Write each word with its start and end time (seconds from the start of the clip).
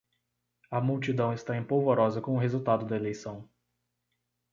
A 0.71 0.81
multidão 0.81 1.31
está 1.31 1.55
em 1.55 1.63
polvorosa 1.63 2.19
com 2.21 2.33
o 2.33 2.39
resultado 2.39 2.87
da 2.87 2.95
eleição 2.95 3.47